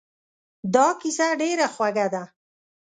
[0.73, 2.23] دا کیسه ډېره خوږه ده.